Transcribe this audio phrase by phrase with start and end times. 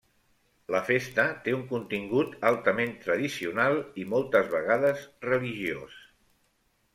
[0.75, 6.01] La festa té un contingut altament tradicional i moltes vegades religiós.